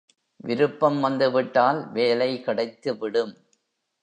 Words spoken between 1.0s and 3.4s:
வந்துவிட்டால் வேலை கிடைத்துவிடும்.